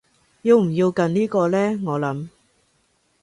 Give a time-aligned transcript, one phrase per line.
[0.41, 2.29] 要唔要撳呢個呢我諗